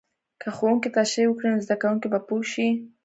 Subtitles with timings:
[0.41, 2.67] که ښوونکی تشریح وکړي، نو زده کوونکی به پوه شي.